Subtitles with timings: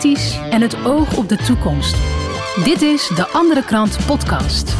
[0.00, 1.96] en het oog op de toekomst.
[2.64, 4.74] Dit is de Andere Krant Podcast.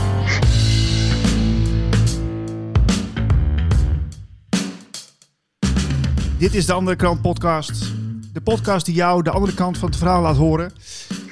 [6.39, 7.93] Dit is de Andere Krant Podcast.
[8.33, 10.73] De podcast die jou de andere kant van het verhaal laat horen.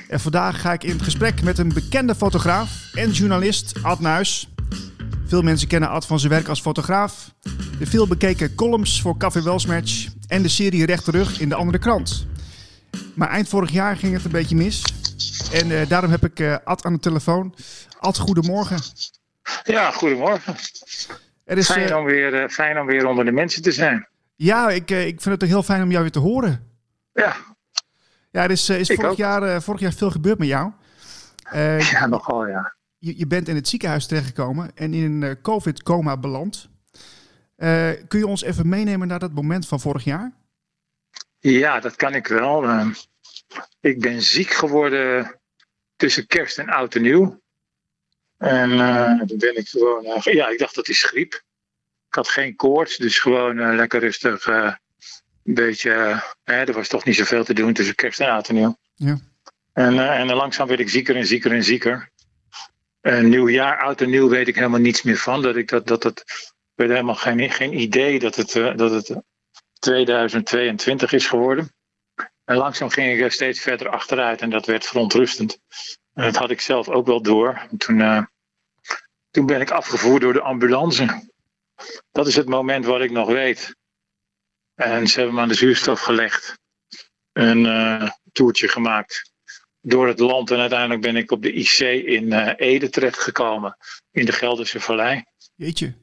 [0.09, 4.49] En vandaag ga ik in gesprek met een bekende fotograaf en journalist, Ad Nuis.
[5.27, 7.35] Veel mensen kennen Ad van zijn werk als fotograaf.
[7.79, 12.27] De veel bekeken columns voor Café Welsmatch en de serie Rechterrug in de Andere Krant.
[13.19, 14.85] Maar eind vorig jaar ging het een beetje mis.
[15.53, 17.55] En uh, daarom heb ik uh, Ad aan de telefoon.
[17.99, 18.79] Ad, goedemorgen.
[19.65, 20.55] Ja, goedemorgen.
[21.45, 24.09] Er is, fijn, uh, om weer, fijn om weer onder de mensen te zijn.
[24.35, 26.67] Ja, ik, ik vind het ook heel fijn om jou weer te horen.
[27.13, 27.37] Ja.
[28.31, 30.73] Ja, er is, is vorig, jaar, vorig jaar veel gebeurd met jou.
[31.79, 32.75] ja, nogal ja.
[32.99, 36.69] Je, je, bent in het ziekenhuis terechtgekomen en in een COVID-coma beland.
[38.09, 40.33] kun je ons even meenemen naar dat moment van vorig jaar?
[41.41, 42.65] Ja, dat kan ik wel.
[42.65, 42.93] Ehm,
[43.81, 45.41] ik ben ziek geworden
[45.97, 47.41] tussen kerst en oud en nieuw.
[48.37, 51.33] En uh, toen ben ik gewoon, uh, ja, ik dacht dat is griep.
[52.09, 54.47] Ik had geen koorts, dus gewoon uh, lekker rustig.
[54.47, 54.75] een
[55.43, 58.77] beetje, er was toch niet zoveel te doen tussen kerst en oud en nieuw.
[58.95, 59.19] Ja.
[59.73, 62.11] En, en langzaam werd ik zieker en zieker en zieker.
[63.01, 65.43] En nieuwjaar, oud en nieuw weet ik helemaal niets meer van.
[65.43, 66.25] Dat ik dat, dat het,
[66.77, 69.23] ik helemaal geen, geen idee dat het, dat het
[69.79, 71.73] 2022 is geworden.
[72.45, 75.59] En langzaam ging ik steeds verder achteruit en dat werd verontrustend.
[76.15, 77.69] En dat had ik zelf ook wel door.
[77.79, 78.23] Toen, uh,
[79.31, 81.31] toen ben ik afgevoerd door de ambulance.
[82.11, 83.77] Dat is het moment wat ik nog weet.
[84.75, 86.59] En ze hebben me aan de zuurstof gelegd.
[87.33, 89.33] Een uh, toertje gemaakt
[89.81, 90.51] door het land.
[90.51, 93.77] En uiteindelijk ben ik op de IC in uh, Ede terechtgekomen.
[94.11, 95.25] In de Gelderse Vallei.
[95.55, 95.95] Jeetje.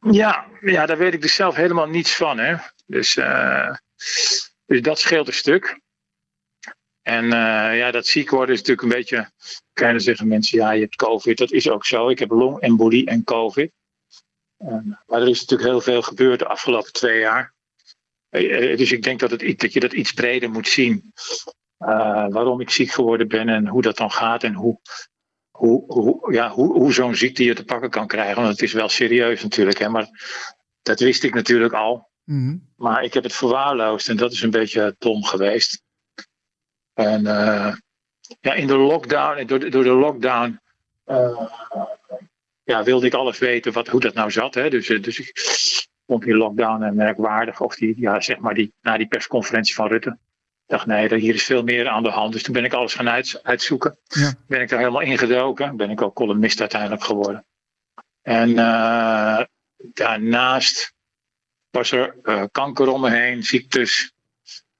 [0.00, 2.38] Ja, ja, daar weet ik dus zelf helemaal niets van.
[2.38, 2.56] Hè.
[2.86, 3.74] Dus, uh,
[4.66, 5.80] dus dat scheelt een stuk.
[7.02, 9.30] En uh, ja, dat ziek worden is natuurlijk een beetje.
[9.72, 11.38] Kan je zeggen mensen, ja, je hebt COVID.
[11.38, 12.08] Dat is ook zo.
[12.08, 13.72] Ik heb longembolie en COVID.
[15.06, 17.54] Maar er is natuurlijk heel veel gebeurd de afgelopen twee jaar.
[18.30, 21.12] dus ik denk dat, het, dat je dat iets breder moet zien.
[22.28, 24.80] waarom ik ziek geworden ben en hoe dat dan gaat en hoe,
[25.58, 28.36] hoe, hoe, ja, hoe, hoe zo'n ziekte je te pakken kan krijgen.
[28.36, 29.78] Want het is wel serieus natuurlijk.
[29.78, 29.88] Hè?
[29.88, 30.08] Maar
[30.82, 32.08] dat wist ik natuurlijk al.
[32.24, 32.56] Mhm.
[32.76, 35.82] Maar ik heb het verwaarloosd en dat is een beetje dom geweest.
[36.94, 37.74] En uh,
[38.40, 40.60] ja, in de lockdown, door de, door de lockdown,
[41.06, 41.48] uh,
[42.64, 44.54] ja, wilde ik alles weten wat, hoe dat nou zat.
[44.54, 44.70] Hè?
[44.70, 45.32] Dus, eh, dus ik
[46.06, 47.60] vond die lockdown merkwaardig.
[47.60, 50.18] Of die, ja, zeg maar die, na die persconferentie van Rutte
[50.68, 52.32] dacht, nee, hier is veel meer aan de hand.
[52.32, 53.98] Dus toen ben ik alles gaan uit, uitzoeken.
[54.04, 54.34] Ja.
[54.46, 55.76] Ben ik daar helemaal ingedoken.
[55.76, 57.46] Ben ik ook columnist uiteindelijk geworden.
[58.22, 59.40] En uh,
[59.78, 60.94] daarnaast
[61.70, 64.12] was er uh, kanker om me heen, ziektes.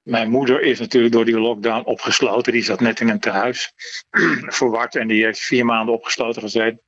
[0.01, 2.53] Mijn moeder is natuurlijk door die lockdown opgesloten.
[2.53, 3.73] Die zat net in een tehuis.
[4.59, 6.81] verward en die heeft vier maanden opgesloten gezeten.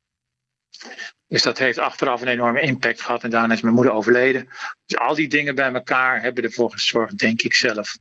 [1.28, 3.24] Dus dat heeft achteraf een enorme impact gehad.
[3.24, 4.50] En daarna is mijn moeder overleden.
[4.86, 7.98] Dus al die dingen bij elkaar hebben ervoor gezorgd, denk ik zelf,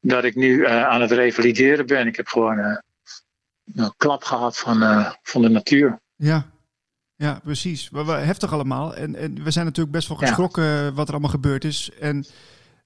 [0.00, 2.06] dat ik nu uh, aan het revalideren ben.
[2.06, 2.78] Ik heb gewoon uh,
[3.74, 6.00] een klap gehad van, uh, van de natuur.
[6.16, 6.46] Ja,
[7.16, 7.90] ja precies.
[8.06, 8.94] Heftig allemaal.
[8.94, 10.92] En, en we zijn natuurlijk best wel geschrokken ja.
[10.92, 11.90] wat er allemaal gebeurd is.
[12.00, 12.26] En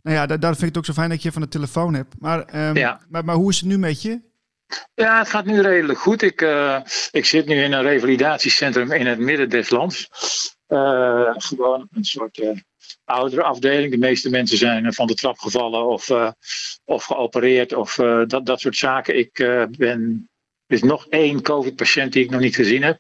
[0.03, 1.95] nou ja, daar, daar vind ik het ook zo fijn dat je van de telefoon
[1.95, 2.15] hebt.
[2.19, 3.01] Maar, um, ja.
[3.09, 4.21] maar, maar hoe is het nu met je?
[4.95, 6.23] Ja, het gaat nu redelijk goed.
[6.23, 6.81] Ik, uh,
[7.11, 10.09] ik zit nu in een revalidatiecentrum in het midden des lands.
[10.75, 12.59] Uh, gewoon een soort uh,
[13.05, 13.91] oudere afdeling.
[13.91, 16.31] De meeste mensen zijn van de trap gevallen of, uh,
[16.85, 17.95] of geopereerd of
[18.27, 19.19] dat, dat soort zaken.
[19.19, 19.33] Ik
[19.79, 20.29] ben.
[20.67, 22.99] Er is nog één COVID-patiënt die ik nog niet gezien heb.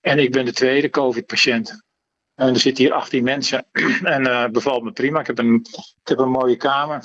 [0.00, 1.82] En ik ben de tweede COVID-patiënt.
[2.34, 3.66] En er zitten hier 18 mensen.
[4.02, 5.20] en bevalt me prima.
[5.20, 5.66] Ik heb een,
[6.02, 7.02] ik heb een mooie kamer.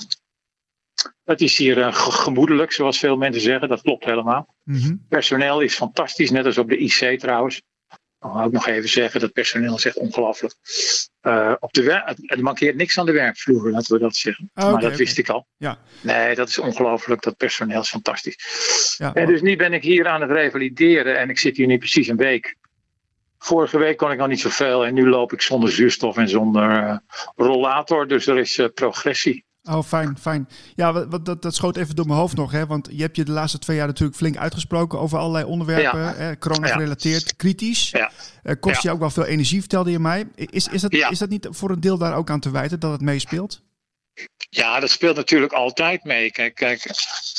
[1.24, 3.68] Het is hier uh, gemoedelijk, zoals veel mensen zeggen.
[3.68, 4.54] Dat klopt helemaal.
[4.64, 7.62] Mm Personeel is fantastisch, net als op de IC trouwens.
[8.20, 10.54] Ik wil ook nog even zeggen, dat personeel is echt ongelooflijk.
[11.22, 11.92] Uh, op de
[12.26, 14.50] er mankeert niks aan de werkvloer, laten we dat zeggen.
[14.54, 15.46] Oh, maar dat wist ik al.
[15.56, 15.78] Ja.
[16.00, 17.22] Nee, dat is ongelooflijk.
[17.22, 18.94] Dat personeel is fantastisch.
[18.98, 21.78] Ja, en dus nu ben ik hier aan het revalideren en ik zit hier nu
[21.78, 22.56] precies een week.
[23.38, 26.70] Vorige week kon ik nog niet zoveel en nu loop ik zonder zuurstof en zonder
[26.70, 26.96] uh,
[27.36, 28.08] rollator.
[28.08, 29.44] Dus er is uh, progressie.
[29.70, 30.48] Oh, fijn, fijn.
[30.74, 32.52] Ja, wat, dat, dat schoot even door mijn hoofd nog.
[32.52, 32.66] Hè?
[32.66, 36.00] Want je hebt je de laatste twee jaar natuurlijk flink uitgesproken over allerlei onderwerpen.
[36.18, 37.34] ja.
[37.36, 37.90] kritisch.
[37.90, 38.10] Ja.
[38.42, 40.28] Uh, kost je ook wel veel energie, vertelde je mij.
[40.34, 42.92] Is, is, dat, is dat niet voor een deel daar ook aan te wijten dat
[42.92, 43.62] het meespeelt?
[44.50, 46.30] Ja, dat speelt natuurlijk altijd mee.
[46.30, 46.82] Kijk, kijk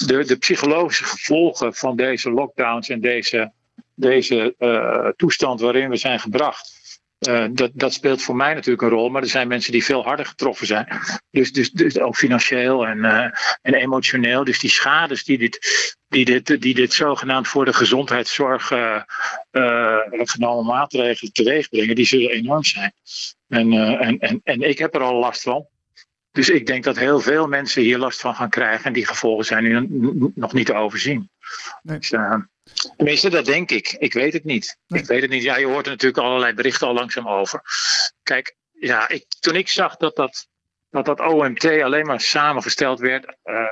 [0.06, 3.52] de, de psychologische gevolgen van deze lockdowns en deze,
[3.96, 6.81] deze uh, toestand waarin we zijn gebracht
[7.28, 10.04] Uh, dat, dat speelt voor mij natuurlijk een rol, maar er zijn mensen die veel
[10.04, 10.88] harder getroffen zijn.
[11.30, 13.28] Dus, dus, dus ook financieel en, uh,
[13.62, 14.44] en emotioneel.
[14.44, 15.60] Dus die schades die dit,
[16.08, 19.02] die dit, die dit zogenaamd voor de gezondheidszorg uh,
[20.10, 22.94] genomen maatregelen teweeg brengen, die zullen enorm zijn.
[23.48, 25.68] En, en, en, en ik heb er al last van.
[26.32, 28.86] Dus ik denk dat heel veel mensen hier last van gaan krijgen.
[28.86, 29.86] En die gevolgen zijn nu
[30.36, 31.30] nog niet te overzien.
[31.82, 31.98] Nee.
[31.98, 32.14] Dus,
[32.96, 33.96] tenminste, dat denk ik.
[34.00, 34.78] Ik weet het niet.
[34.88, 35.44] Ik weet het niet.
[35.44, 37.62] Ja, je hoort er natuurlijk allerlei berichten al langzaam over.
[38.24, 40.48] Kijk, ja, ik, toen ik zag dat dat,
[40.90, 43.66] dat dat OMT alleen maar samengesteld werd uh,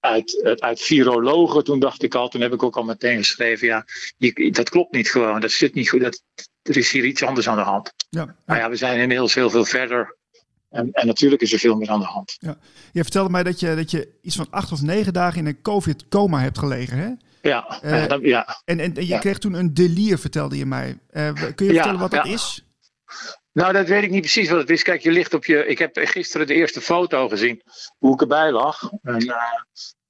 [0.00, 3.84] uit, uit virologen, toen dacht ik al, toen heb ik ook al meteen geschreven, ja,
[4.16, 5.40] je, dat klopt niet gewoon.
[5.40, 6.00] Dat zit niet goed.
[6.00, 6.22] Dat,
[6.62, 7.92] er is hier iets anders aan de hand.
[8.08, 8.36] Ja, ja.
[8.46, 10.15] Maar ja, we zijn inmiddels heel veel verder
[10.76, 12.36] en, en, natuurlijk is er veel meer aan de hand.
[12.38, 12.56] Ja.
[12.92, 15.62] Je vertelde mij dat je, dat je iets van acht of negen dagen in een
[15.62, 17.10] COVID-coma hebt gelegen, hè?
[17.48, 18.62] Ja, uh, ja.
[18.64, 20.98] En, en, je kreeg toen een delier, vertelde je mij.
[21.10, 22.64] Uh, kun je vertellen wat dat is?
[23.52, 24.82] Nou, dat weet ik niet precies wat het is.
[24.82, 25.66] Kijk, je ligt op je.
[25.66, 27.62] Ik heb gisteren de eerste foto gezien,
[27.98, 28.90] hoe ik erbij lag.
[29.02, 29.36] En, uh,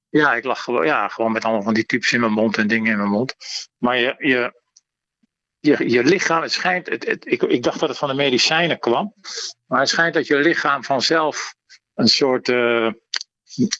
[0.09, 2.67] ja, ik lag gewoon, ja, gewoon met allemaal van die tubes in mijn mond en
[2.67, 3.35] dingen in mijn mond.
[3.77, 4.61] Maar je, je,
[5.59, 9.13] je, je lichaam, het schijnt, het, ik, ik dacht dat het van de medicijnen kwam,
[9.65, 11.55] maar het schijnt dat je lichaam vanzelf
[11.95, 12.91] een soort uh,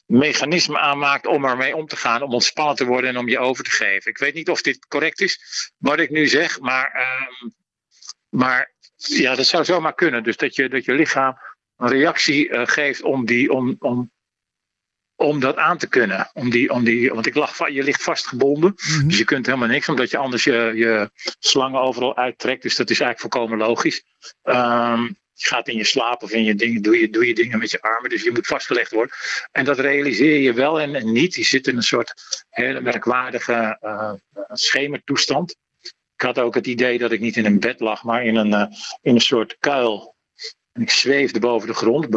[0.06, 3.64] mechanisme aanmaakt om ermee om te gaan, om ontspannen te worden en om je over
[3.64, 4.12] te geven.
[4.12, 5.40] Ik weet niet of dit correct is,
[5.78, 7.50] wat ik nu zeg, maar, uh,
[8.30, 10.24] maar ja, dat zou zomaar kunnen.
[10.24, 11.38] Dus dat je, dat je lichaam
[11.78, 14.12] een reactie uh, geeft om, die, om, om
[15.18, 16.30] om dat aan te kunnen.
[16.34, 18.76] Om die, om die, want ik lag, je ligt vastgebonden.
[18.76, 22.62] Mm Dus je kunt helemaal niks, omdat je anders je, je slangen overal uittrekt.
[22.62, 24.04] Dus dat is eigenlijk volkomen logisch.
[24.44, 27.60] Um, je gaat in je slaap of in je dingen, doe je, doe je dingen
[27.60, 28.10] met je armen.
[28.10, 29.16] Dus je moet vastgelegd worden.
[29.52, 31.36] En dat realiseer je wel en, en niet.
[31.36, 32.14] Je zit in een soort
[32.50, 34.14] hele merkwaardige uh,
[34.48, 35.56] schemertoestand.
[36.16, 38.52] Ik had ook het idee dat ik niet in een bed lag, maar in een,
[38.52, 38.66] uh,
[39.02, 40.16] in een soort kuil.
[40.72, 42.10] En ik zweefde boven de grond,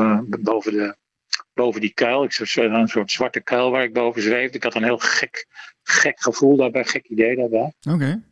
[0.43, 0.97] boven de,
[1.55, 2.25] boven die kuil.
[2.25, 4.57] Ik zat een soort zwarte kuil waar ik boven zweefde.
[4.57, 5.47] Ik had een heel gek,
[5.83, 7.73] gek gevoel daarbij, gek idee daarbij.
[7.91, 8.23] Oké.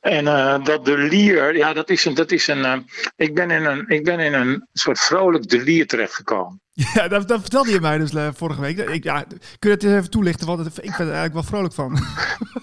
[0.00, 2.14] En uh, dat delier, ja, dat is een.
[2.14, 2.78] Dat is een uh,
[3.16, 6.60] ik, ben in een ik ben in een soort vrolijk delier terechtgekomen.
[6.94, 8.78] Ja, dat, dat, vertelde je mij dus uh, vorige week.
[8.78, 9.24] Ik, ja,
[9.58, 10.46] kun je het even toelichten?
[10.46, 11.98] Want ik ben er eigenlijk wel vrolijk van.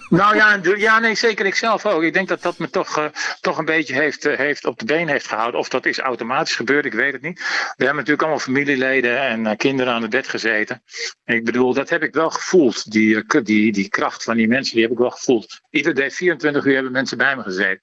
[0.08, 2.02] Nou ja, ja nee, zeker ik zelf ook.
[2.02, 3.04] Ik denk dat dat me toch, uh,
[3.40, 5.60] toch een beetje heeft, uh, heeft op de been heeft gehouden.
[5.60, 7.38] Of dat is automatisch gebeurd, ik weet het niet.
[7.38, 10.82] We hebben natuurlijk allemaal familieleden en kinderen aan het bed gezeten.
[11.24, 12.90] ik bedoel, dat heb ik wel gevoeld.
[12.90, 15.60] Die, die, die kracht van die mensen, die heb ik wel gevoeld.
[15.70, 17.80] Ieder day 24 uur hebben mensen bij me gezeten.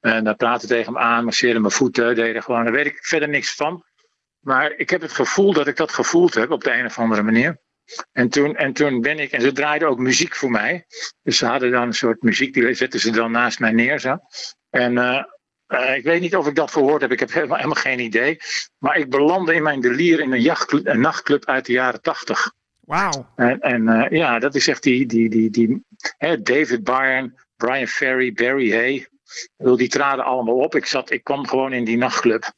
[0.00, 2.64] En daar praten tegen me aan, masseerden mijn voeten, deden gewoon.
[2.64, 3.84] Daar weet ik verder niks van.
[4.42, 7.22] Maar ik heb het gevoel dat ik dat gevoeld heb op de een of andere
[7.22, 7.60] manier.
[8.12, 10.86] En toen, en toen ben ik, en ze draaiden ook muziek voor mij.
[11.22, 14.18] Dus ze hadden dan een soort muziek, die zetten ze dan naast mij neer zo.
[14.70, 15.24] En uh,
[15.68, 18.38] uh, ik weet niet of ik dat verhoord heb, ik heb helemaal, helemaal geen idee.
[18.78, 22.52] Maar ik belandde in mijn delier in een, jachtclub, een nachtclub uit de jaren tachtig.
[22.80, 23.32] Wauw.
[23.36, 25.84] En, en uh, ja, dat is echt die, die, die, die
[26.16, 29.06] hè, David Byrne, Brian Ferry, Barry Hay.
[29.76, 30.74] Die traden allemaal op.
[30.74, 32.52] Ik, zat, ik kwam gewoon in die nachtclub.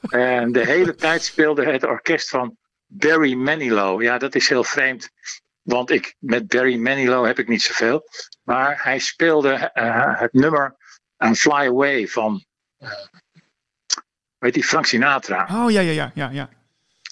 [0.00, 2.56] En de hele tijd speelde het orkest van
[2.86, 4.02] Barry Manilow.
[4.02, 5.10] Ja, dat is heel vreemd.
[5.62, 8.08] Want ik, met Barry Manilow heb ik niet zoveel.
[8.42, 10.76] Maar hij speelde uh, het nummer
[11.16, 12.44] aan Fly Away van.
[12.78, 12.90] Uh,
[14.38, 15.48] weet je, Frank Sinatra.
[15.64, 16.48] Oh ja, ja, ja, ja, ja.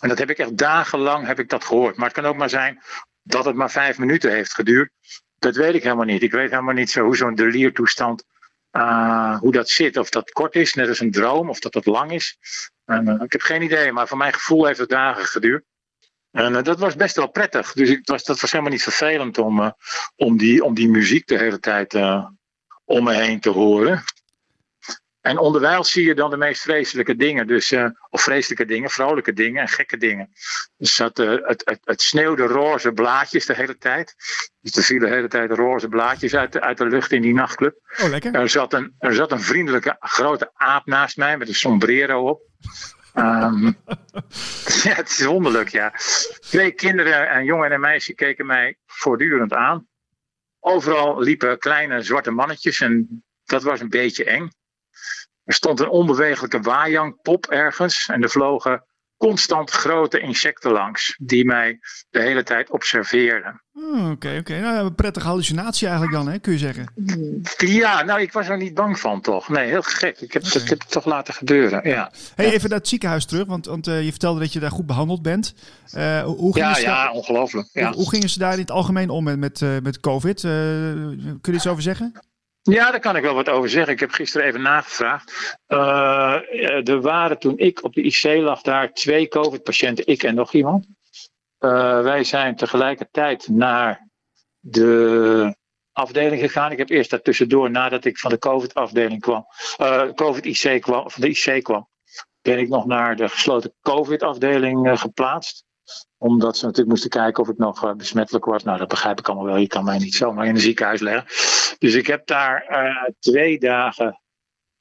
[0.01, 1.97] En dat heb ik echt dagenlang heb ik dat gehoord.
[1.97, 2.83] Maar het kan ook maar zijn
[3.23, 4.91] dat het maar vijf minuten heeft geduurd.
[5.39, 6.23] Dat weet ik helemaal niet.
[6.23, 8.25] Ik weet helemaal niet zo hoe zo'n deliertoestand
[8.77, 9.97] uh, hoe dat zit.
[9.97, 12.39] Of dat kort is, net als een droom, of dat dat lang is.
[12.85, 15.65] En, uh, ik heb geen idee, maar voor mijn gevoel heeft het dagen geduurd.
[16.31, 17.73] En uh, dat was best wel prettig.
[17.73, 19.75] Dus was, dat was helemaal niet vervelend om,
[20.17, 21.95] om, die, om die muziek de hele tijd
[22.85, 24.05] om me heen te horen.
[25.27, 27.47] En onderwijl zie je dan de meest vreselijke dingen.
[27.47, 30.33] Dus, uh, of vreselijke dingen, vrolijke dingen en gekke dingen.
[30.77, 34.15] Dus dat, uh, het, het, het sneeuwde roze blaadjes de hele tijd.
[34.61, 37.35] Dus er vielen de hele tijd roze blaadjes uit de, uit de lucht in die
[37.35, 37.79] nachtclub.
[38.03, 38.35] Oh, lekker.
[38.35, 42.43] Er zat, een, er zat een vriendelijke grote aap naast mij met een sombrero op.
[43.15, 43.65] Um,
[44.85, 45.93] ja, het is wonderlijk, ja.
[46.41, 49.87] Twee kinderen, een jongen en een meisje, keken mij voortdurend aan.
[50.61, 54.51] Overal liepen kleine zwarte mannetjes en dat was een beetje eng.
[55.47, 58.85] Er stond een onbewegelijke waaijangpop ergens en er vlogen
[59.17, 61.79] constant grote insecten langs die mij
[62.11, 63.63] de hele tijd observeerden.
[63.73, 64.61] Oh, oké, oké.
[64.61, 66.93] Nou, een prettige hallucinatie eigenlijk dan, hè, kun je zeggen.
[67.57, 69.49] Ja, nou, ik was er niet bang van, toch?
[69.49, 70.21] Nee, heel gek.
[70.21, 70.63] Ik heb, okay.
[70.63, 72.13] ik heb het toch laten gebeuren, ja.
[72.35, 74.87] Hey, even naar het ziekenhuis terug, want, want uh, je vertelde dat je daar goed
[74.87, 75.55] behandeld bent.
[75.95, 77.69] Uh, hoe ja, ja, ongelooflijk.
[77.73, 77.87] Ja.
[77.87, 80.41] Hoe, hoe, gingen ze daar in het algemeen om met, met, uh, met COVID?
[80.41, 82.13] kun je iets over zeggen?
[82.73, 83.93] Ja, daar kan ik wel wat over zeggen.
[83.93, 85.57] Ik heb gisteren even nagevraagd.
[85.69, 90.53] Uh, er waren toen ik op de IC lag daar twee COVID-patiënten, ik en nog
[90.53, 90.87] iemand.
[91.61, 94.09] Uh, wij zijn tegelijkertijd naar
[94.59, 95.57] de
[95.93, 96.73] afdeling gegaan.
[96.73, 99.47] Ik heb eerst daar tussendoor, nadat ik van de COVID-afdeling kwam,
[100.15, 101.89] COVID-IC kwam, van de IC kwam,
[102.43, 105.66] ben ik nog naar de gesloten COVID-afdeling geplaatst
[106.19, 108.63] omdat ze natuurlijk moesten kijken of ik nog uh, besmettelijk was.
[108.63, 109.57] Nou, dat begrijp ik allemaal wel.
[109.57, 111.25] Je kan mij niet zomaar in een ziekenhuis leggen.
[111.79, 114.21] Dus ik heb daar uh, twee dagen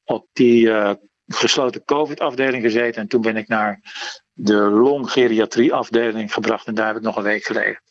[0.03, 0.91] op die uh,
[1.27, 3.01] gesloten COVID-afdeling gezeten.
[3.01, 3.79] En toen ben ik naar
[4.33, 6.67] de longgeriatrie-afdeling gebracht.
[6.67, 7.81] En daar heb ik nog een week gelegen.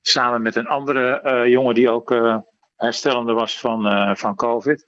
[0.00, 2.14] Samen met een andere jongen die ook
[2.76, 4.86] herstellende was van, van COVID.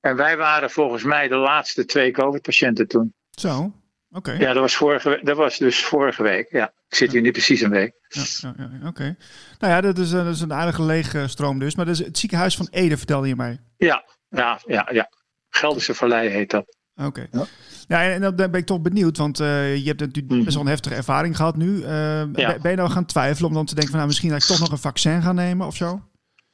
[0.00, 3.14] En wij waren volgens mij de laatste twee COVID-patiënten toen.
[3.30, 3.72] Zo,
[4.10, 4.32] oké.
[4.32, 6.72] Ja, dat was, vorige, dat was dus vorige week, ja.
[6.88, 7.92] Ik zit hier nu precies een week.
[8.08, 9.16] Ja, ja, ja oké.
[9.58, 11.74] Nou ja, dat is, dat is een aardige lege stroom dus.
[11.74, 13.60] Maar dat is het ziekenhuis van Ede, vertelde je mij.
[13.76, 14.88] Ja, ja, ja.
[14.92, 15.10] ja.
[15.48, 16.76] Gelderse Vallei heet dat.
[16.96, 17.26] Oké.
[17.30, 17.44] Ja.
[17.88, 20.44] ja, en, dan ben ik toch benieuwd, want uh, je hebt natuurlijk mm.
[20.44, 21.76] best wel een heftige ervaring gehad nu.
[21.76, 21.86] Uh,
[22.32, 22.58] ja.
[22.62, 24.58] Ben je nou gaan twijfelen om dan te denken van nou, misschien dat ik toch
[24.58, 26.02] nog een vaccin ga nemen of zo?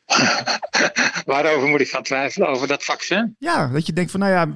[1.24, 2.48] Waarover moet ik gaan twijfelen?
[2.48, 3.36] Over dat vaccin?
[3.38, 4.48] Ja, dat je denkt van nou ja,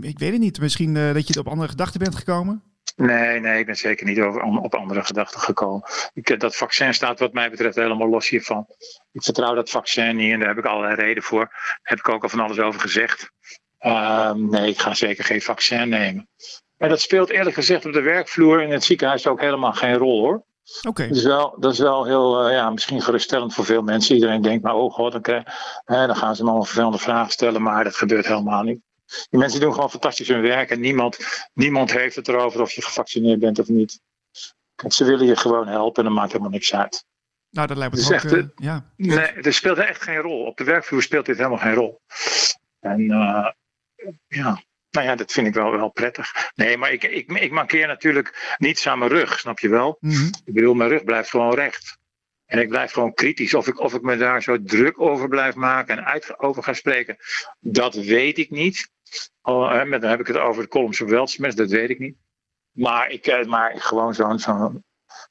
[0.00, 0.60] ik weet het niet.
[0.60, 2.62] Misschien uh, dat je op andere gedachten bent gekomen?
[2.96, 5.82] Nee, nee, ik ben zeker niet over, op andere gedachten gekomen.
[6.12, 8.66] Ik, dat vaccin staat wat mij betreft helemaal los hiervan.
[9.12, 11.44] Ik vertrouw dat vaccin niet en daar heb ik allerlei reden voor.
[11.44, 13.30] Daar heb ik ook al van alles over gezegd.
[13.80, 16.28] Uh, nee, ik ga zeker geen vaccin nemen.
[16.76, 20.20] Maar dat speelt eerlijk gezegd op de werkvloer in het ziekenhuis ook helemaal geen rol
[20.20, 20.44] hoor.
[20.88, 21.04] Oké.
[21.04, 24.14] Is wel, dat is wel heel, uh, ja, misschien geruststellend voor veel mensen.
[24.14, 25.44] Iedereen denkt, maar oh god, dan, krijg,
[25.84, 28.80] hè, dan gaan ze me allemaal vervelende vragen stellen, maar dat gebeurt helemaal niet.
[29.30, 31.18] Die mensen doen gewoon fantastisch hun werk en niemand,
[31.54, 34.00] niemand heeft het erover of je gevaccineerd bent of niet.
[34.88, 37.04] Ze willen je gewoon helpen en dat maakt helemaal niks uit.
[37.50, 38.92] Nou, dat lijkt me echt, uh, ja.
[38.96, 40.44] Nee, er speelt echt geen rol.
[40.44, 42.00] Op de werkvloer speelt dit helemaal geen rol.
[42.80, 43.48] En uh,
[44.26, 46.50] ja, nou ja, dat vind ik wel, wel prettig.
[46.54, 49.96] Nee, maar ik, ik, ik mankeer natuurlijk niets aan mijn rug, snap je wel?
[50.00, 50.30] Mm -hmm.
[50.44, 51.98] Ik bedoel, mijn rug blijft gewoon recht.
[52.46, 53.54] En ik blijf gewoon kritisch.
[53.54, 56.72] Of ik, of ik me daar zo druk over blijf maken en uit, over ga
[56.72, 57.16] spreken,
[57.60, 58.90] dat weet ik niet.
[59.42, 62.16] Oh, dan heb ik het over de columns of dat weet ik niet.
[62.70, 64.84] Maar, ik, maar gewoon zo'n zo'n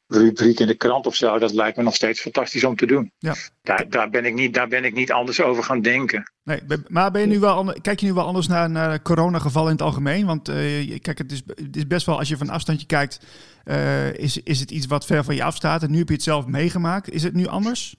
[0.07, 3.11] rubriek in de krant of zo, dat lijkt me nog steeds fantastisch om te doen.
[3.17, 3.35] Ja.
[3.61, 6.31] Daar, daar, ben ik niet, daar ben ik niet anders over gaan denken.
[6.43, 9.75] Nee, maar ben je nu wel, kijk je nu wel anders naar, naar coronagevallen in
[9.75, 10.25] het algemeen?
[10.25, 13.19] Want uh, kijk, het is, het is best wel, als je van afstandje kijkt,
[13.65, 15.83] uh, is, is het iets wat ver van je afstaat.
[15.83, 17.09] En nu heb je het zelf meegemaakt.
[17.09, 17.95] Is het nu anders?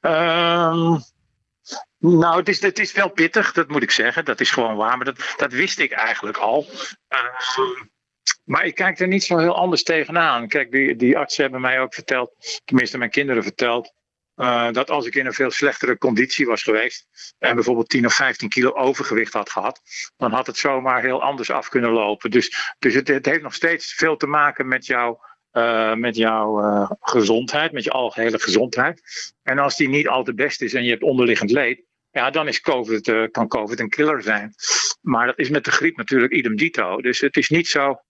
[0.00, 1.02] Um,
[1.98, 4.24] nou, het is, het is wel pittig, dat moet ik zeggen.
[4.24, 6.66] Dat is gewoon waar, maar dat, dat wist ik eigenlijk al.
[7.08, 7.18] Uh,
[8.48, 10.48] maar ik kijk er niet zo heel anders tegenaan.
[10.48, 13.92] Kijk, die, die artsen hebben mij ook verteld, tenminste mijn kinderen verteld,
[14.36, 17.06] uh, dat als ik in een veel slechtere conditie was geweest
[17.38, 19.80] en bijvoorbeeld 10 of 15 kilo overgewicht had gehad,
[20.16, 22.30] dan had het zomaar heel anders af kunnen lopen.
[22.30, 26.62] Dus, dus het, het heeft nog steeds veel te maken met jouw uh, met jouw
[26.62, 29.02] uh, gezondheid, met je algehele gezondheid.
[29.42, 32.48] En als die niet al te best is en je hebt onderliggend leed, ja, dan
[32.48, 34.54] is COVID, kan COVID een killer zijn.
[35.00, 37.00] Maar dat is met de griep natuurlijk idem dito.
[37.00, 38.00] Dus het is niet zo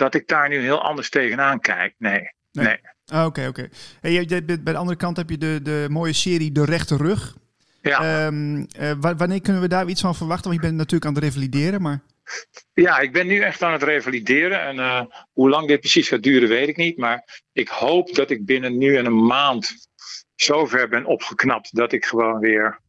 [0.00, 1.94] dat ik daar nu heel anders tegenaan kijk.
[1.98, 2.30] Nee.
[2.52, 2.66] nee.
[2.66, 2.78] nee.
[3.24, 3.48] Oké, oké.
[3.48, 3.70] Okay.
[4.00, 7.36] Hey, bij de andere kant heb je de, de mooie serie De Rechte Rug.
[7.82, 8.26] Ja.
[8.26, 8.66] Um,
[9.00, 10.50] wanneer kunnen we daar iets van verwachten?
[10.50, 12.00] Want je bent natuurlijk aan het revalideren, maar...
[12.72, 14.60] Ja, ik ben nu echt aan het revalideren.
[14.62, 15.02] En uh,
[15.32, 16.96] hoe lang dit precies gaat duren, weet ik niet.
[16.96, 19.88] Maar ik hoop dat ik binnen nu en een maand
[20.34, 22.80] zover ben opgeknapt dat ik gewoon weer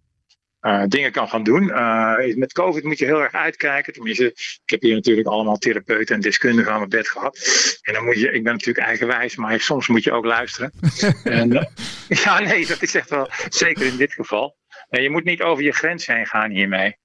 [0.62, 1.64] uh, dingen kan gaan doen.
[1.64, 3.94] Uh, met COVID moet je heel erg uitkijken.
[3.94, 7.40] Tenminste, ik heb hier natuurlijk allemaal therapeuten en deskundigen aan mijn bed gehad.
[7.82, 10.72] En dan moet je, ik ben natuurlijk eigenwijs, maar soms moet je ook luisteren.
[11.24, 11.70] en,
[12.08, 14.58] ja, nee, dat is echt wel zeker in dit geval.
[14.90, 16.98] En je moet niet over je grens heen gaan hiermee.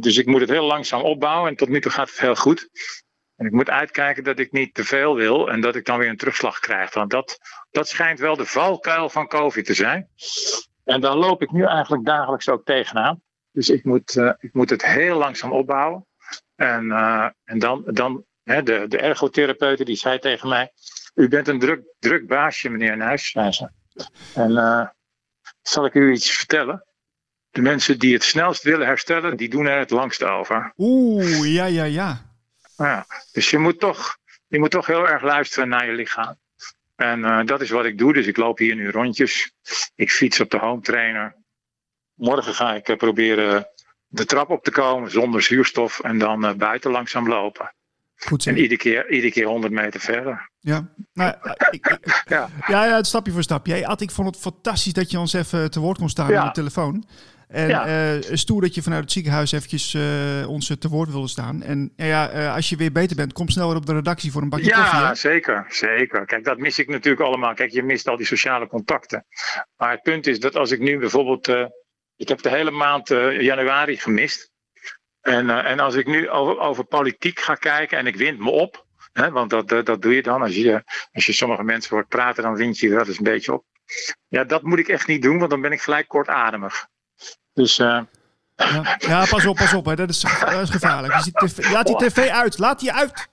[0.00, 2.68] Dus ik moet het heel langzaam opbouwen en tot nu toe gaat het heel goed.
[3.36, 6.08] En ik moet uitkijken dat ik niet te veel wil en dat ik dan weer
[6.08, 6.94] een terugslag krijg.
[6.94, 7.38] Want dat,
[7.70, 10.08] dat schijnt wel de valkuil van COVID te zijn.
[10.84, 13.22] En daar loop ik nu eigenlijk dagelijks ook tegenaan.
[13.50, 16.06] Dus ik moet, uh, ik moet het heel langzaam opbouwen.
[16.54, 20.72] En, uh, en dan, dan hè, de, de ergotherapeute die zei tegen mij:
[21.14, 23.32] U bent een druk, druk baasje, meneer Nuis.
[24.34, 24.88] En uh,
[25.62, 26.84] zal ik u iets vertellen?
[27.50, 30.72] De mensen die het snelst willen herstellen, die doen er het langst over.
[30.76, 32.34] Oeh, ja, ja, ja.
[32.76, 36.38] ja dus je moet, toch, je moet toch heel erg luisteren naar je lichaam.
[36.96, 38.12] En uh, dat is wat ik doe.
[38.12, 39.52] Dus ik loop hier nu rondjes.
[39.94, 41.36] Ik fiets op de home trainer.
[42.14, 43.68] Morgen ga ik uh, proberen
[44.06, 47.74] de trap op te komen zonder zuurstof en dan uh, buiten langzaam lopen.
[48.16, 48.50] Goed zo.
[48.50, 50.50] En iedere keer, iedere keer 100 meter verder.
[50.60, 51.34] Ja, nou,
[51.70, 52.48] ik, ik, ja.
[52.66, 53.72] ja, ja, stapje voor stapje.
[53.72, 56.40] Hey, Ad, ik vond het fantastisch dat je ons even te woord kon staan ja.
[56.40, 57.04] op de telefoon.
[57.54, 57.86] En Ja.
[58.14, 61.62] eh, stoer dat je vanuit het ziekenhuis eventjes eh, ons te woord wilde staan.
[61.62, 64.32] En ja, ja, eh, als je weer beter bent, kom snel weer op de redactie
[64.32, 64.98] voor een bakje koffie.
[64.98, 66.24] Ja, zeker, zeker.
[66.26, 67.54] Kijk, dat mis ik natuurlijk allemaal.
[67.54, 69.26] Kijk, je mist al die sociale contacten.
[69.76, 71.48] Maar het punt is dat als ik nu bijvoorbeeld.
[71.48, 71.64] eh,
[72.16, 74.50] ik heb de hele maand eh, januari gemist.
[75.20, 78.50] En, eh, en als ik nu over, over politiek ga kijken en ik wind me
[78.50, 78.86] op.
[79.12, 80.42] Hè, want dat, dat, dat doe je dan.
[80.42, 80.82] Als je,
[81.12, 83.64] als je sommige mensen hoort praten, dan wind je wel eens een beetje op.
[84.28, 86.86] Ja, dat moet ik echt niet doen, want dan ben ik gelijk kortademig.
[87.54, 88.00] Dus eh,
[88.56, 88.96] Ja.
[88.98, 89.84] ja, pas op, pas op.
[89.84, 89.94] Hè.
[89.96, 91.12] Dat, is, dat is gevaarlijk.
[91.14, 92.58] Dus die tv laat die tv uit.
[92.58, 93.28] Laat die uit.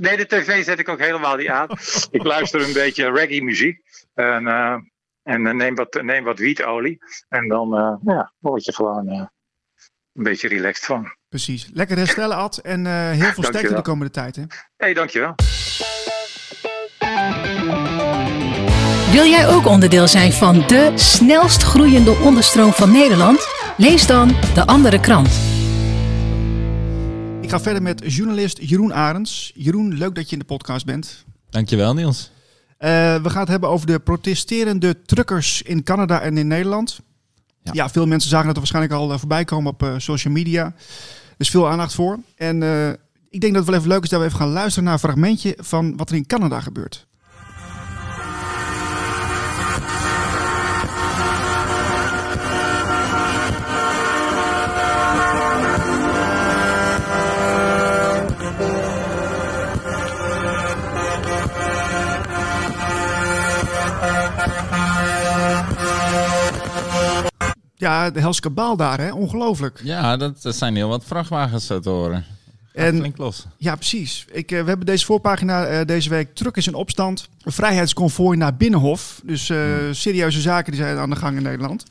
[0.00, 1.68] Nee, de tv zet ik ook helemaal niet aan.
[2.10, 3.80] ik luister een beetje reggae muziek.
[4.14, 4.74] En, eh,
[5.22, 6.98] en eh, neem, wat, neem wat wietolie.
[7.28, 9.24] En dan eh, ja, word je gewoon eh,
[10.12, 11.14] een beetje relaxed van.
[11.28, 11.68] Precies.
[11.72, 12.56] Lekker herstellen, Ad.
[12.58, 14.36] En eh, heel veel sterkte de komende tijd.
[14.36, 14.42] Hè.
[14.42, 15.34] Hé, hey, dankjewel.
[19.10, 23.48] Wil jij ook onderdeel zijn van de snelst groeiende onderstroom van Nederland?
[23.78, 25.26] Lees dan de andere krant.
[27.40, 29.52] Ik ga verder met journalist Jeroen Arends.
[29.54, 31.24] Jeroen, leuk dat je in de podcast bent.
[31.50, 32.30] Dankjewel Niels.
[32.78, 32.88] Eh,
[33.22, 37.00] we gaan het hebben over de protesterende truckers in Canada en in Nederland.
[37.62, 37.88] Ja, Ja.
[37.88, 40.64] veel mensen zagen dat er waarschijnlijk al eh, voorbij komen op eh, social media.
[40.64, 40.74] Er
[41.36, 42.18] is veel aandacht voor.
[42.36, 42.88] En eh,
[43.30, 44.98] ik denk dat het wel even leuk is dat we even gaan luisteren naar een
[44.98, 47.06] fragmentje van wat er in Canada gebeurt.
[67.78, 69.12] Ja, de hels kabaal daar, hè?
[69.12, 69.80] Ongelooflijk.
[69.82, 72.24] Ja, dat, zijn heel wat vrachtwagens zo te horen.
[72.72, 73.46] En- flink los.
[73.56, 74.24] Ja, precies.
[74.32, 76.34] Ik, eh, we hebben deze voorpagina eh, deze week.
[76.34, 77.28] Truckers in opstand.
[77.42, 79.20] Een vrijheidsconvooi naar Binnenhof.
[79.24, 79.58] Dus eh,
[79.90, 81.84] serieuze zaken die zijn aan de gang in Nederland.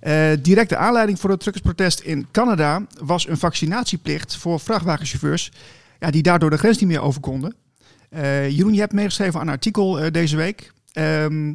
[0.00, 5.50] Eh, directe aanleiding voor het truckersprotest in Canada was een vaccinatieplicht voor vrachtwagenchauffeurs.
[6.00, 7.54] Ja, die daardoor de grens niet meer over konden.
[8.10, 10.72] Eh, Jeroen, je hebt meegeschreven aan een artikel eh, deze week.
[10.92, 11.54] Ehm,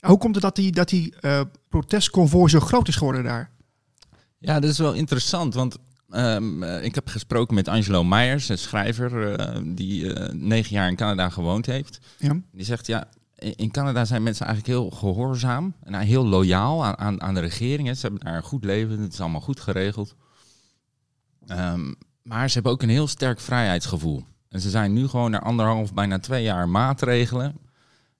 [0.00, 3.50] hoe komt het dat die, dat die eh, protestconvooi zo groot is geworden daar?
[4.38, 5.76] Ja, dat is wel interessant, want
[6.10, 10.96] ehm, eh, ik heb gesproken met Angelo Meijers, een schrijver eh, die negen jaar in
[10.96, 11.98] Canada gewoond heeft.
[12.18, 12.40] Ja.
[12.52, 17.22] Die zegt, ja, in Canada zijn mensen eigenlijk heel gehoorzaam en heel loyaal aan, aan,
[17.22, 17.88] aan de regering.
[17.88, 17.94] hè.
[17.94, 20.14] Ze hebben daar een goed leven, het is allemaal goed geregeld.
[21.46, 24.24] Ehm, maar ze hebben ook een heel sterk vrijheidsgevoel.
[24.48, 27.54] En ze zijn nu gewoon na anderhalf, bijna twee jaar maatregelen,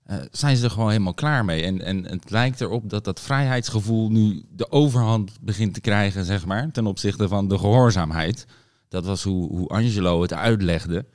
[0.06, 1.62] eh, zijn ze er gewoon helemaal klaar mee.
[1.62, 6.46] En, en het lijkt erop dat dat vrijheidsgevoel nu de overhand begint te krijgen, zeg
[6.46, 8.46] maar, ten opzichte van de gehoorzaamheid.
[8.88, 11.06] Dat was hoe, hoe Angelo het uitlegde.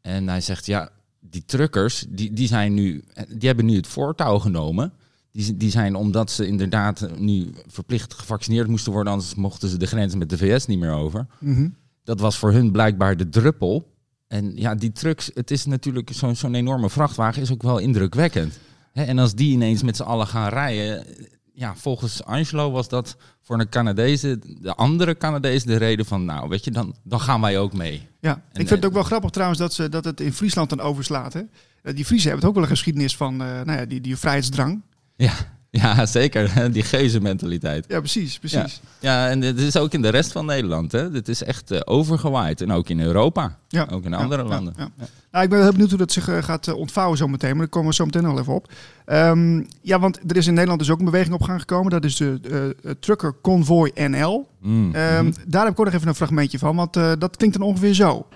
[0.00, 4.38] En hij zegt, ja, die truckers, die, die, zijn nu, die hebben nu het voortouw
[4.38, 4.92] genomen.
[5.32, 9.86] Die, die zijn, omdat ze inderdaad nu verplicht gevaccineerd moesten worden, anders mochten ze de
[9.86, 11.26] grens met de VS niet meer over.
[11.38, 11.68] Mhm.
[12.04, 13.94] Dat was voor hun blijkbaar de druppel.
[14.28, 18.58] En ja, die trucks, het is natuurlijk zo'n zo'n enorme vrachtwagen, is ook wel indrukwekkend.
[18.92, 21.04] En als die ineens met z'n allen gaan rijden,
[21.52, 26.48] ja, volgens Angelo was dat voor een Canadezen, de andere Canadezen, de reden van, nou,
[26.48, 28.08] weet je, dan, dan gaan wij ook mee.
[28.20, 30.32] Ja, En, ik vind het eh, ook wel grappig trouwens dat, ze, dat het in
[30.32, 31.32] Friesland dan overslaat.
[31.32, 31.42] Hè?
[31.82, 34.16] Eh, Die Friesen hebben het ook wel een geschiedenis van eh, nou ja, die, die
[34.16, 34.82] vrijheidsdrang.
[35.16, 35.32] Ja,
[35.82, 36.50] ja zeker.
[36.72, 37.84] Die geuzenmentaliteit.
[37.88, 38.80] Ja, precies, precies.
[38.98, 40.92] Ja, en dit is ook in de rest van Nederland.
[40.92, 41.10] Hè.
[41.10, 42.60] Dit is echt eh, overgewaaid.
[42.60, 43.58] En ook in Europa.
[43.68, 43.86] Ja.
[43.90, 44.74] Ook in andere ja, landen.
[44.76, 44.88] ja.
[45.30, 47.68] Nou, ik ben heel benieuwd hoe dat zich eh, gaat eh, ontvouwen zometeen, maar daar
[47.68, 48.72] komen we zo meteen al even op.
[49.04, 51.90] Ehm, ja, want er is in Nederland dus ook een beweging op gang gekomen.
[51.90, 54.48] Dat is de Trucker Convoy NL.
[54.60, 55.34] Mm, Ehm, mhm.
[55.46, 58.26] Daar heb ik ook nog even een fragmentje van, want dat klinkt dan ongeveer zo.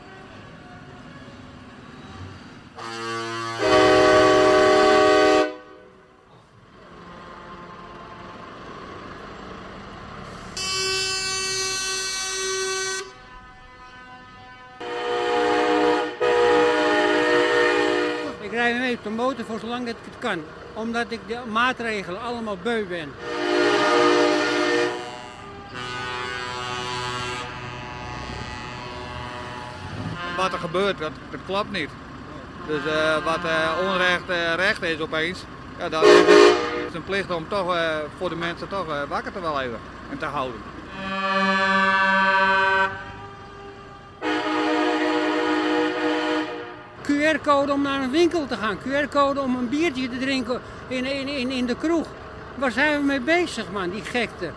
[18.90, 20.42] Ik motor voor zolang dat ik het kan.
[20.74, 23.12] Omdat ik de maatregelen allemaal beu ben.
[30.40, 31.90] wat er gebeurt, dat, dat klopt niet.
[32.66, 35.44] Dus eh, wat eh, onrecht eh, recht is opeens,
[35.78, 36.08] ja, dan is
[36.86, 37.76] het, een plicht om toch
[38.18, 39.78] voor de mensen toch wakker te wel even
[40.10, 40.60] en te houden.
[47.30, 48.78] QR-code om naar een winkel te gaan.
[48.78, 52.06] QR-code om een biertje te drinken in, in, in, in de kroeg.
[52.54, 54.50] Waar zijn we mee bezig, man, die gekte?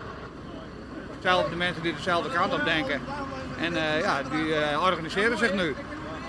[1.22, 3.00] Zelf de mensen die dezelfde kant op denken.
[3.58, 5.74] En eh, ja, die eh, organiseren zich nu.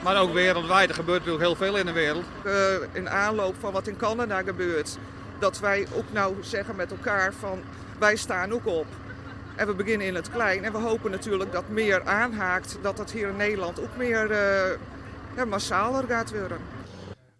[0.04, 2.24] Maar ook wereldwijd, er gebeurt natuurlijk heel veel in de wereld.
[2.44, 2.54] eh,
[2.92, 4.98] in aanloop van wat in Canada gebeurt,
[5.40, 7.64] dat wij ook nou zeggen met elkaar van
[8.00, 8.86] wij staan ook op.
[9.56, 10.64] En we beginnen in het klein.
[10.64, 12.78] En we hopen natuurlijk dat meer aanhaakt.
[12.82, 14.38] Dat het hier in Nederland ook meer uh,
[15.36, 16.58] ja, massaler gaat worden.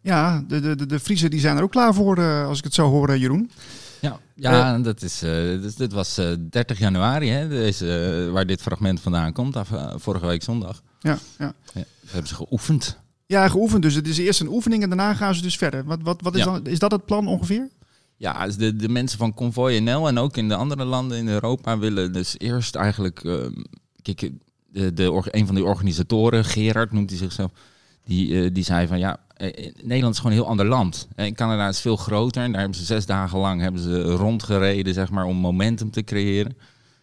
[0.02, 2.74] Ja, de, de, de Friesen die zijn er ook klaar voor, uh, als ik het
[2.74, 3.52] zo hoor, uh, Jeroen.
[4.02, 9.34] Ja, ja dat is, dus dit was 30 januari, hè, deze, waar dit fragment vandaan
[9.34, 10.82] komt, af, vorige week zondag.
[11.00, 11.54] Ja, ja.
[11.74, 11.84] ja.
[12.06, 12.98] hebben ze geoefend.
[13.26, 13.82] Ja, geoefend.
[13.82, 15.84] Dus het is eerst een oefening en daarna gaan ze dus verder.
[15.84, 16.46] Wat, wat, wat is, Ja.
[16.46, 17.70] dan, is dat het plan ongeveer?
[18.18, 21.28] Ja, dus de, de mensen van Convoy NL en ook in de andere landen in
[21.28, 23.24] Europa willen dus eerst eigenlijk...
[23.24, 23.54] ehm,
[24.02, 24.32] kijk,
[24.68, 27.52] de, de, een van die organisatoren, Gerard noemt hij zichzelf,
[28.06, 31.08] die, eh, die zei van ja, eh, Nederland is gewoon een heel ander land.
[31.16, 34.94] En Canada is veel groter en daar hebben ze zes dagen lang hebben ze rondgereden,
[34.94, 36.58] zeg maar, om momentum te creëren.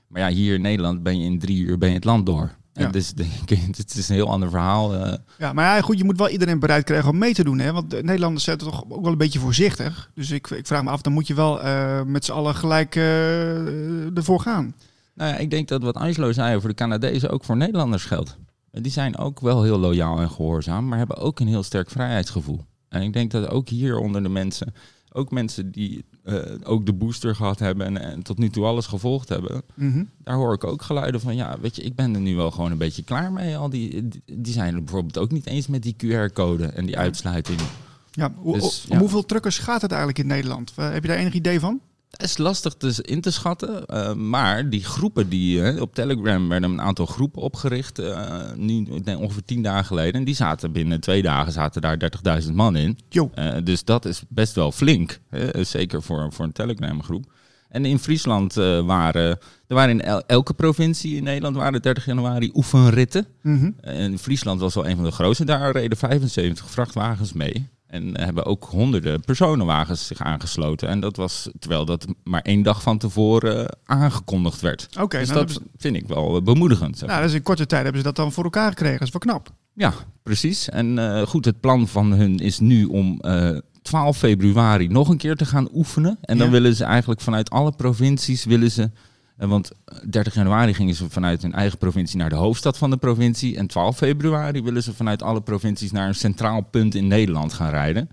[0.07, 2.51] Maar ja, hier in Nederland ben je in drie uur ben je het land door.
[2.73, 2.85] Ja.
[2.85, 3.13] En dus
[3.47, 4.95] denk ik, het is een heel ander verhaal.
[4.95, 5.13] eh.
[5.39, 7.59] Ja, maar ja, goed, je moet wel iedereen bereid krijgen om mee te doen.
[7.59, 7.73] Hè?
[7.73, 10.11] Want de Nederlanders zijn toch ook wel een beetje voorzichtig.
[10.15, 12.97] Dus ik, ik vraag me af, dan moet je wel eh, met z'n allen gelijk
[12.97, 14.75] eh, ervoor gaan.
[15.15, 18.37] Nou ja, ik denk dat wat Angelo zei over de Canadezen ook voor Nederlanders geldt.
[18.81, 22.61] Die zijn ook wel heel loyaal en gehoorzaam, maar hebben ook een heel sterk vrijheidsgevoel.
[22.89, 24.75] En ik denk dat ook hier onder de mensen,
[25.13, 28.87] ook mensen die eh, ook de booster gehad hebben en, en tot nu toe alles
[28.87, 30.05] gevolgd hebben, Mhm.
[30.19, 32.71] daar hoor ik ook geluiden van, ja, weet je, ik ben er nu wel gewoon
[32.71, 33.57] een beetje klaar mee.
[33.57, 36.99] Al die, die, die zijn er bijvoorbeeld ook niet eens met die QR-code en die
[36.99, 37.61] uitsluiting.
[38.11, 38.99] Ja, Dus, om ja.
[38.99, 40.73] hoeveel truckers gaat het eigenlijk in Nederland?
[40.77, 41.81] Eh, heb je daar enig idee van?
[42.13, 46.49] Het is lastig dus in te schatten, eh, maar die groepen die eh, op Telegram
[46.49, 48.87] werden een aantal groepen opgericht, eh, nu
[49.19, 52.99] ongeveer tien dagen geleden, en die zaten binnen twee dagen zaten daar 30.000 man in.
[53.65, 55.21] Dus dat is best wel flink,
[55.61, 57.33] zeker voor, voor een Telegram groep.
[57.69, 62.51] En in Friesland waren, er waren in el- elke provincie in Nederland waren 30 januari
[62.55, 63.27] oefenritten.
[63.43, 63.71] Mhm.
[63.81, 65.45] En Friesland was wel een van de grootste.
[65.45, 67.69] Daar reden 75 vrachtwagens mee.
[67.93, 70.89] En hebben ook honderden personenwagens zich aangesloten.
[70.89, 74.89] En dat was terwijl dat maar één dag van tevoren eh, aangekondigd werd.
[75.01, 76.99] Oké, dus nou, dat hebben ze- vind ik wel eh, bemoedigend.
[76.99, 78.99] zeg nou, dat is in korte tijd hebben ze dat dan voor elkaar gekregen.
[78.99, 79.51] Dat is wel knap.
[79.75, 80.69] Ja, precies.
[80.69, 85.17] En eh, goed, het plan van hun is nu om eh, 12 februari nog een
[85.17, 86.19] keer te gaan oefenen.
[86.21, 86.53] En dan Ja.
[86.53, 88.91] willen ze eigenlijk vanuit alle provincies willen ze.
[89.43, 89.73] Eh, want
[90.11, 93.57] 30 januari gingen ze vanuit hun eigen provincie naar de hoofdstad van de provincie.
[93.57, 97.71] En 12 februari willen ze vanuit alle provincies naar een centraal punt in Nederland gaan
[97.71, 98.11] rijden.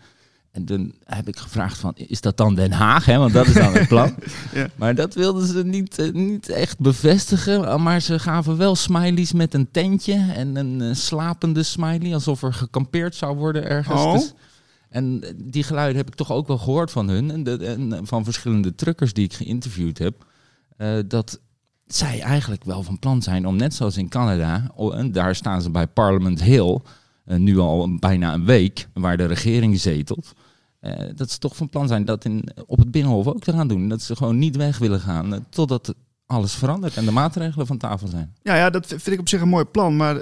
[0.51, 3.05] En dan heb ik gevraagd van, is dat dan Den Haag?
[3.05, 3.17] Hè?
[3.17, 4.15] Want dat is dan het plan.
[4.53, 4.69] Ja.
[4.75, 7.81] Maar dat wilden ze niet, eh, niet echt bevestigen.
[7.81, 12.13] Maar ze gaven wel smileys met een tentje en een eh, slapende smiley.
[12.13, 14.01] Alsof er gekampeerd zou worden ergens.
[14.01, 14.13] Oh.
[14.13, 14.33] Dus-
[14.89, 17.31] en eh, die geluiden heb ik toch ook wel gehoord van hun.
[17.31, 20.25] En, de, en eh, van verschillende truckers die ik geïnterviewd heb.
[20.79, 21.39] Eh, dat
[21.87, 24.71] zij eigenlijk wel van plan zijn om net zoals in Canada...
[24.77, 26.79] en daar staan ze bij Parliament Hill...
[27.25, 30.33] eh, nu al bijna een week, waar de regering zetelt...
[30.79, 33.67] eh, dat ze toch van plan zijn dat in, op het Binnenhof ook te gaan
[33.67, 33.89] doen.
[33.89, 35.93] Dat ze gewoon niet weg willen gaan totdat
[36.25, 38.33] alles verandert en de maatregelen van tafel zijn.
[38.41, 39.95] Ja, ja, dat vind ik op zich een mooi plan.
[39.95, 40.15] Maar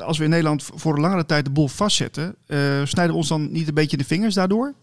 [0.00, 2.34] als we in Nederland voor een langere tijd de boel vastzetten,
[2.84, 4.74] snijden we ons dan niet een beetje de vingers daardoor?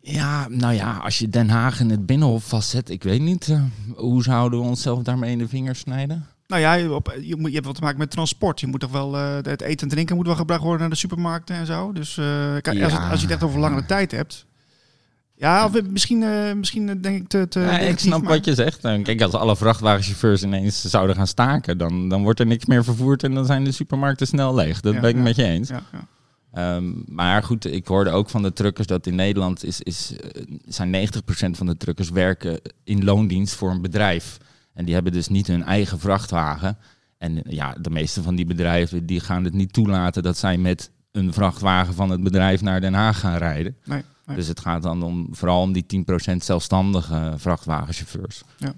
[0.00, 3.48] Ja, nou ja, als je Den Haag in het Binnenhof vastzet, ik weet niet.
[3.48, 3.62] eh,
[3.96, 6.26] hoe zouden we onszelf daarmee in de vingers snijden?
[6.46, 8.60] Nou ja, je, op, je, moet, je hebt wat te maken met transport.
[8.60, 10.96] Je moet toch wel, eh, het eten en drinken moet wel gebracht worden naar de
[10.96, 11.92] supermarkten en zo.
[11.92, 14.46] Dus eh, als, het, als je het echt over langere tijd hebt.
[15.34, 16.24] Ja, of misschien,
[16.58, 18.84] misschien denk ik te, te Ja, ik snap maar- wat je zegt.
[18.84, 22.84] En Kijk, als alle vrachtwagenchauffeurs ineens zouden gaan staken, dan, dan wordt er niks meer
[22.84, 24.80] vervoerd en dan zijn de supermarkten snel leeg.
[24.80, 25.22] Dat Ja, ben ik ja.
[25.22, 25.68] met je eens.
[25.68, 25.82] Ja,
[26.52, 30.42] Ehm, maar goed, ik hoorde ook van de truckers dat in Nederland is, is, eh,
[30.66, 34.38] zijn 90% van de truckers werken in loondienst voor een bedrijf.
[34.74, 36.78] En die hebben dus niet hun eigen vrachtwagen.
[37.18, 40.58] En eh, ja, de meeste van die bedrijven die gaan het niet toelaten dat zij
[40.58, 43.76] met een vrachtwagen van het bedrijf naar Den Haag gaan rijden.
[43.84, 44.36] Nee, nee.
[44.36, 48.42] Dus het gaat dan om, vooral om die 10% zelfstandige vrachtwagenchauffeurs.
[48.56, 48.74] Ja,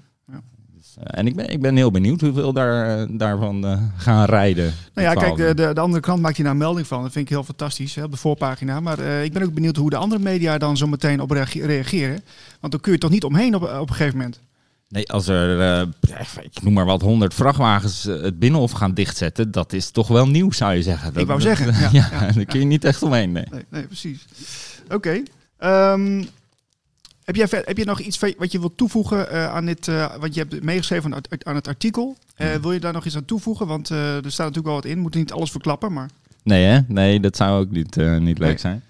[0.96, 4.74] en ik ben, ik ben heel benieuwd hoeveel daar, eh, daarvan eh, gaan rijden.
[4.94, 5.48] Nou ja, kijk, 12.
[5.48, 7.03] de, de, de andere krant maakt hier nou een melding van.
[7.03, 8.81] Dat vind ik heel fantastisch hè, op de voorpagina.
[8.81, 11.66] Maar eh, ik ben ook benieuwd hoe de andere media dan zo meteen op reage-
[11.66, 12.22] reageren.
[12.61, 14.40] Want dan kun je toch niet omheen op, op een gegeven moment.
[14.88, 15.87] Nee, als er, eh,
[16.42, 20.29] ik noem maar wat, 100 vrachtwagens eh, het binnenhof gaan dichtzetten, dat is toch wel
[20.29, 21.12] nieuw, zou je zeggen.
[21.12, 23.33] Dat, Ik wou dat- zeggen, ja, ja, ja, daar kun je niet echt omheen.
[23.33, 23.44] Nee.
[23.50, 24.24] Nee, nee precies.
[24.90, 25.22] Oké.
[25.59, 26.24] Ehm,
[27.24, 29.88] heb, jij, heb je nog iets wat je wilt toevoegen eh, aan dit?
[29.88, 32.16] eh want je hebt meegeschreven aan, het- aan het artikel.
[32.35, 32.54] Eh.
[32.54, 33.66] Wil je daar nog iets aan toevoegen?
[33.66, 34.94] Want er staat natuurlijk wel wat in.
[34.94, 36.11] We moeten niet alles verklappen, maar...
[36.42, 36.78] Nee, hè?
[36.88, 38.59] Nee, dat zou ook niet, niet leuk Nee.
[38.59, 38.83] zijn.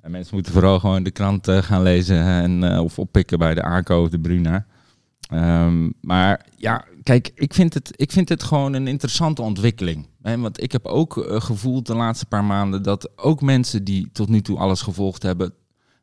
[0.00, 4.02] En mensen moeten vooral gewoon de krant gaan lezen en, of oppikken bij de ARCO
[4.02, 4.66] of de Bruna.
[5.30, 10.06] Ehm, maar ja, kijk, ik vind, het, ik vind het gewoon een interessante ontwikkeling.
[10.22, 10.38] Hè?
[10.38, 14.40] Want ik heb ook gevoeld de laatste paar maanden dat ook mensen die tot nu
[14.40, 15.52] toe alles gevolgd hebben,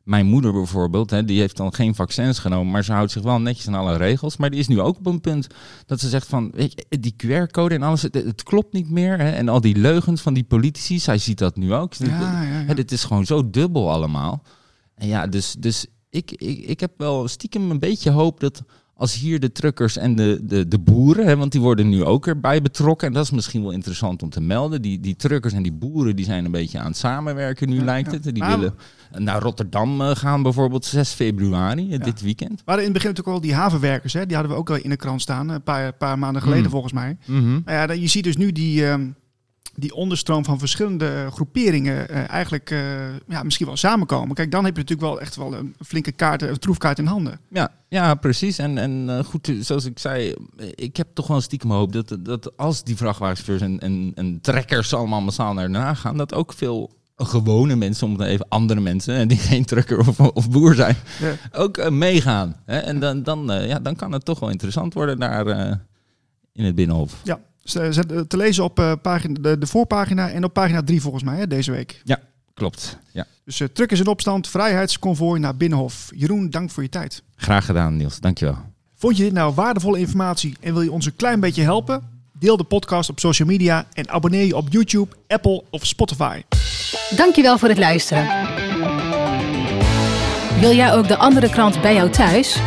[0.06, 3.40] Mijn moeder bijvoorbeeld, hè, die heeft dan geen vaccins genomen, maar ze houdt zich wel
[3.40, 4.36] netjes aan alle regels.
[4.36, 5.46] Maar die is nu ook op een punt
[5.86, 9.18] dat ze zegt van, weet je, die QR-code en alles, het, het klopt niet meer.
[9.18, 11.94] Hè, en al die leugens van die politici, zij ziet dat nu ook.
[11.94, 12.48] Ja, ja, ja.
[12.48, 14.42] Hè, dit is gewoon zo dubbel allemaal.
[14.94, 18.62] En ja, dus, dus ik, ik, ik heb wel stiekem een beetje hoop dat
[18.98, 22.26] als hier de truckers en de, de, de boeren, hè, want die worden nu ook
[22.26, 23.06] erbij betrokken.
[23.08, 24.82] En dat is misschien wel interessant om te melden.
[24.82, 27.84] Die, die truckers en die boeren die zijn een beetje aan het samenwerken nu, Ja,
[27.84, 28.22] lijkt het.
[28.22, 28.74] Die Maar- willen
[29.18, 32.50] naar Rotterdam eh, gaan bijvoorbeeld 6 februari, eh, dit weekend.
[32.56, 34.26] We hadden in het begin natuurlijk al die havenwerkers, hè?
[34.26, 36.72] die hadden we ook al in de krant staan, een paar, paar maanden geleden Hmm.
[36.72, 37.16] volgens mij.
[37.26, 39.06] Nou ja, je ziet dus nu die, ehm,
[39.76, 42.80] die onderstroom van verschillende groeperingen eh, eigenlijk eh,
[43.28, 44.34] ja, misschien wel samenkomen.
[44.34, 47.40] Kijk, dan heb je natuurlijk wel echt wel een flinke kaart, een troefkaart in handen.
[47.50, 48.58] Ja, ja, precies.
[48.58, 51.92] En, en eh, goed, zoals ik zei, eh, ik heb toch wel een stiekem hoop
[51.92, 56.34] dat, dat als die vrachtwagenchauffeurs en, en, en trekkers allemaal massaal naar Haag gaan, dat
[56.34, 60.50] ook veel gewone mensen, om het even andere mensen, eh, die geen trucker of, of
[60.50, 61.32] boer zijn, Ja.
[61.60, 62.56] ook eh, meegaan.
[62.64, 62.78] Hè?
[62.78, 65.72] En dan, dan, eh, ja, dan kan het toch wel interessant worden daar eh,
[66.52, 67.20] in het Binnenhof.
[67.24, 67.38] Ja,
[67.72, 71.46] te lezen op eh, pagina, de, de voorpagina en op pagina 3 volgens mij hè,
[71.46, 72.02] deze week.
[72.54, 72.98] Klopt.
[73.12, 73.26] Ja.
[73.44, 76.10] Dus uh, truckers in opstand, vrijheidsconvooi naar Binnenhof.
[76.14, 77.22] Jeroen, dank voor je tijd.
[77.36, 78.20] Graag gedaan, Niels.
[78.20, 78.56] Dankjewel.
[78.94, 82.02] Vond je dit nou waardevolle informatie en wil je ons een klein beetje helpen?
[82.38, 86.42] Deel de podcast op social media en abonneer je op YouTube, Apple of Spotify.
[87.16, 88.26] Dankjewel voor het luisteren.
[90.60, 92.60] Wil jij ook de andere krant bij jou thuis?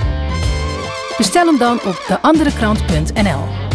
[1.18, 3.69] Bestel hem dan op deanderekrant.nl.